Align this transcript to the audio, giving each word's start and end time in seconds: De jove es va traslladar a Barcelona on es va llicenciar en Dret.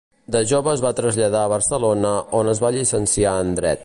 De 0.35 0.39
jove 0.51 0.71
es 0.71 0.81
va 0.85 0.91
traslladar 0.99 1.43
a 1.47 1.51
Barcelona 1.53 2.13
on 2.39 2.49
es 2.55 2.63
va 2.65 2.73
llicenciar 2.79 3.39
en 3.47 3.53
Dret. 3.61 3.79